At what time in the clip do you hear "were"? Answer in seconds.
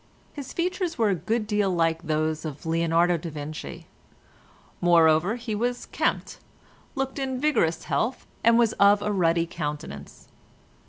0.97-1.09